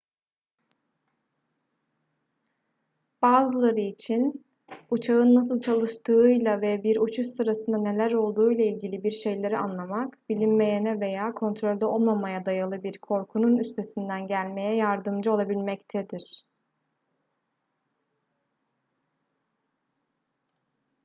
[3.21, 4.45] bazıları için
[4.89, 11.31] uçağın nasıl çalıştığıyla ve bir uçuş sırasında neler olduğuyla ilgili bir şeyleri anlamak bilinmeyene veya
[11.33, 16.45] kontrolde olmamaya dayalı bir korkunun üstesinden gelmeye yardımcı olabilmektedir